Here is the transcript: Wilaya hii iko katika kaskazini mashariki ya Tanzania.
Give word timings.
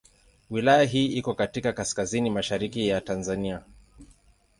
Wilaya 0.49 0.83
hii 0.83 1.05
iko 1.07 1.33
katika 1.33 1.73
kaskazini 1.73 2.29
mashariki 2.29 2.87
ya 2.87 3.01
Tanzania. 3.01 3.63